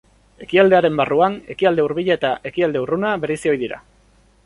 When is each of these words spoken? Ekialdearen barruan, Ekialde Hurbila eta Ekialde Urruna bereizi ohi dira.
Ekialdearen 0.45 0.97
barruan, 1.01 1.35
Ekialde 1.55 1.85
Hurbila 1.89 2.17
eta 2.19 2.35
Ekialde 2.53 2.85
Urruna 2.87 3.15
bereizi 3.27 3.55
ohi 3.57 3.65
dira. 3.67 3.83